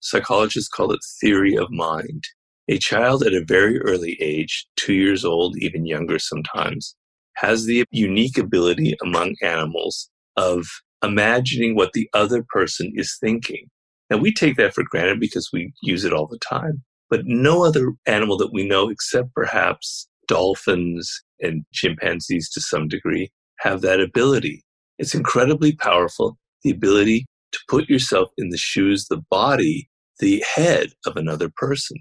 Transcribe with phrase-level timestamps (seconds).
[0.00, 2.24] Psychologists call it theory of mind.
[2.68, 6.94] A child at a very early age, two years old, even younger sometimes,
[7.36, 10.66] has the unique ability among animals of
[11.02, 13.66] imagining what the other person is thinking.
[14.10, 17.64] Now, we take that for granted because we use it all the time, but no
[17.64, 23.30] other animal that we know, except perhaps dolphins and chimpanzees to some degree,
[23.60, 24.62] have that ability.
[24.98, 29.87] It's incredibly powerful, the ability to put yourself in the shoes, the body,
[30.18, 31.98] the head of another person.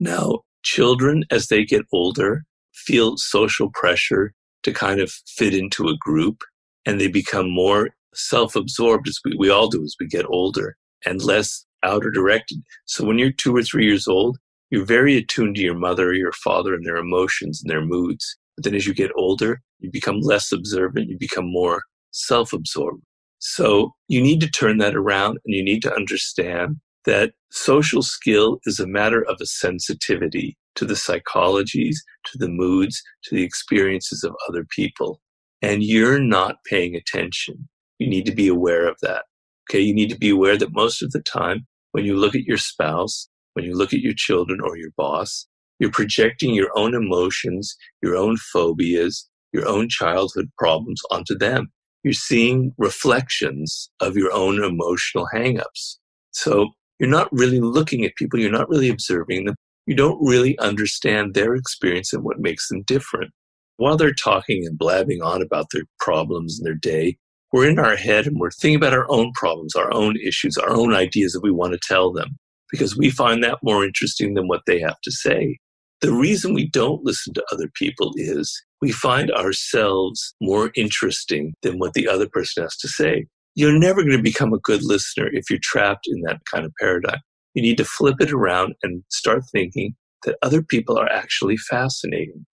[0.00, 5.96] Now, children, as they get older, feel social pressure to kind of fit into a
[5.98, 6.42] group
[6.86, 10.76] and they become more self absorbed as we, we all do as we get older
[11.04, 12.58] and less outer directed.
[12.86, 14.38] So when you're two or three years old,
[14.70, 18.36] you're very attuned to your mother or your father and their emotions and their moods.
[18.56, 23.02] But then as you get older, you become less observant, you become more self absorbed.
[23.38, 28.58] So you need to turn that around and you need to understand that social skill
[28.64, 34.22] is a matter of a sensitivity to the psychologies, to the moods, to the experiences
[34.22, 35.20] of other people.
[35.62, 37.68] And you're not paying attention.
[37.98, 39.24] You need to be aware of that.
[39.68, 39.80] Okay.
[39.80, 42.58] You need to be aware that most of the time when you look at your
[42.58, 45.46] spouse, when you look at your children or your boss,
[45.78, 51.68] you're projecting your own emotions, your own phobias, your own childhood problems onto them.
[52.04, 55.96] You're seeing reflections of your own emotional hangups.
[56.30, 58.38] So you're not really looking at people.
[58.38, 59.54] You're not really observing them.
[59.86, 63.30] You don't really understand their experience and what makes them different.
[63.76, 67.16] While they're talking and blabbing on about their problems and their day,
[67.52, 70.70] we're in our head and we're thinking about our own problems, our own issues, our
[70.70, 72.36] own ideas that we want to tell them
[72.70, 75.58] because we find that more interesting than what they have to say.
[76.00, 81.78] The reason we don't listen to other people is we find ourselves more interesting than
[81.78, 83.26] what the other person has to say.
[83.58, 86.72] You're never going to become a good listener if you're trapped in that kind of
[86.78, 87.18] paradigm.
[87.54, 92.46] You need to flip it around and start thinking that other people are actually fascinating.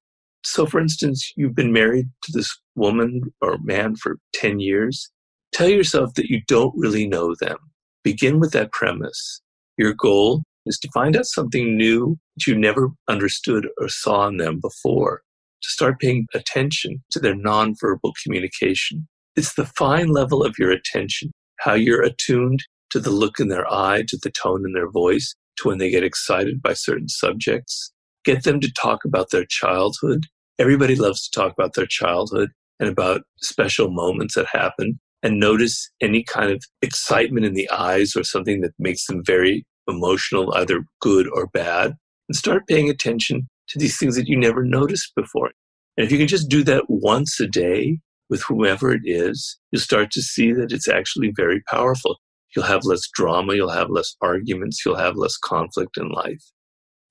[0.44, 5.12] So, for instance, you've been married to this woman or man for 10 years.
[5.54, 7.58] Tell yourself that you don't really know them.
[8.04, 9.44] Begin with that premise.
[9.78, 14.38] Your goal is to find out something new that you never understood or saw in
[14.38, 15.22] them before,
[15.62, 19.08] to start paying attention to their nonverbal communication.
[19.36, 23.72] It's the fine level of your attention, how you're attuned to the look in their
[23.72, 27.92] eye, to the tone in their voice, to when they get excited by certain subjects.
[28.24, 30.26] Get them to talk about their childhood.
[30.58, 35.90] Everybody loves to talk about their childhood and about special moments that happen and notice
[36.02, 40.86] any kind of excitement in the eyes or something that makes them very emotional, either
[41.02, 41.94] good or bad,
[42.30, 45.52] and start paying attention to these things that you never noticed before.
[45.98, 48.00] And if you can just do that once a day
[48.30, 52.18] with whoever it is, you'll start to see that it's actually very powerful.
[52.56, 56.42] You'll have less drama, you'll have less arguments, you'll have less conflict in life.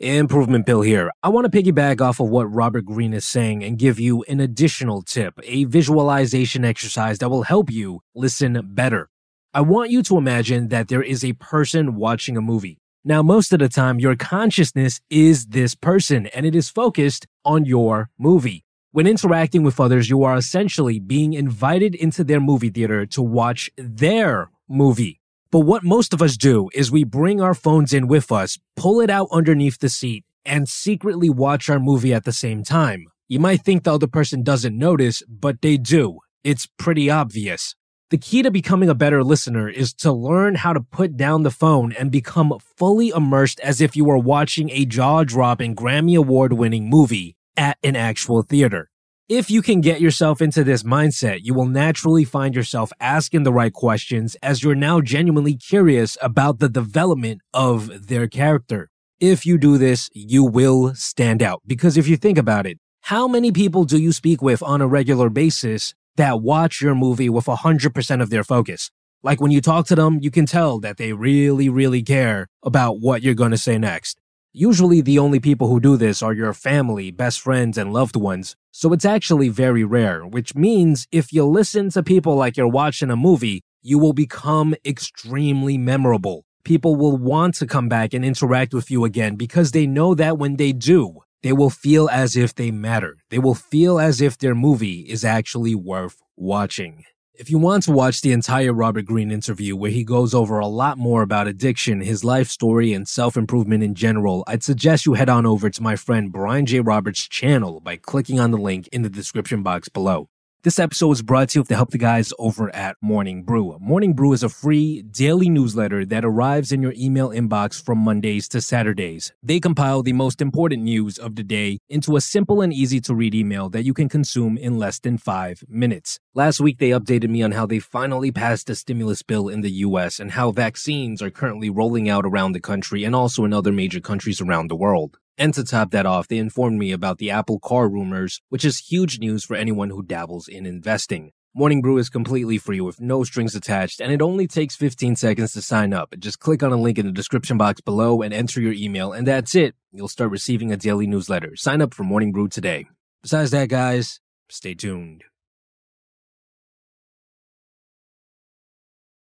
[0.01, 1.11] Improvement Pill here.
[1.23, 4.41] I want to piggyback off of what Robert Greene is saying and give you an
[4.41, 9.09] additional tip, a visualization exercise that will help you listen better.
[9.53, 12.81] I want you to imagine that there is a person watching a movie.
[13.05, 17.65] Now, most of the time, your consciousness is this person and it is focused on
[17.65, 18.65] your movie.
[18.94, 23.69] When interacting with others, you are essentially being invited into their movie theater to watch
[23.77, 25.21] their movie.
[25.50, 29.00] But what most of us do is we bring our phones in with us, pull
[29.00, 33.06] it out underneath the seat, and secretly watch our movie at the same time.
[33.27, 36.21] You might think the other person doesn't notice, but they do.
[36.44, 37.75] It's pretty obvious.
[38.11, 41.50] The key to becoming a better listener is to learn how to put down the
[41.50, 46.53] phone and become fully immersed as if you were watching a jaw dropping Grammy Award
[46.53, 48.91] winning movie at an actual theater.
[49.29, 53.53] If you can get yourself into this mindset, you will naturally find yourself asking the
[53.53, 58.91] right questions as you're now genuinely curious about the development of their character.
[59.21, 61.63] If you do this, you will stand out.
[61.67, 64.87] Because if you think about it, how many people do you speak with on a
[64.87, 68.91] regular basis that watch your movie with 100% of their focus?
[69.23, 73.01] Like when you talk to them, you can tell that they really, really care about
[73.01, 74.21] what you're going to say next.
[74.56, 78.55] Usually, the only people who do this are your family, best friends, and loved ones,
[78.71, 83.11] so it's actually very rare, which means if you listen to people like you're watching
[83.11, 86.45] a movie, you will become extremely memorable.
[86.62, 90.39] People will want to come back and interact with you again because they know that
[90.39, 93.17] when they do, they will feel as if they matter.
[93.31, 97.03] They will feel as if their movie is actually worth watching.
[97.37, 100.69] If you want to watch the entire Robert Greene interview where he goes over a
[100.69, 105.15] lot more about addiction, his life story, and self improvement in general, I'd suggest you
[105.15, 106.79] head on over to my friend Brian J.
[106.79, 110.29] Roberts' channel by clicking on the link in the description box below.
[110.64, 113.76] This episode is brought to you with the help the guys over at Morning Brew.
[113.82, 118.49] Morning Brew is a free daily newsletter that arrives in your email inbox from Mondays
[118.49, 119.34] to Saturdays.
[119.43, 123.14] They compile the most important news of the day into a simple and easy to
[123.14, 126.19] read email that you can consume in less than five minutes.
[126.32, 129.84] Last week, they updated me on how they finally passed a stimulus bill in the
[129.88, 133.70] US and how vaccines are currently rolling out around the country and also in other
[133.70, 135.19] major countries around the world.
[135.37, 138.79] And to top that off, they informed me about the Apple car rumors, which is
[138.79, 141.33] huge news for anyone who dabbles in investing.
[141.57, 145.53] Morning Brew is completely free with no strings attached, and it only takes 15 seconds
[145.53, 146.15] to sign up.
[146.19, 149.27] Just click on a link in the description box below and enter your email, and
[149.27, 149.75] that's it.
[149.93, 151.55] You'll start receiving a daily newsletter.
[151.57, 152.87] Sign up for Morning Brew today.
[153.23, 155.25] Besides that, guys, stay tuned.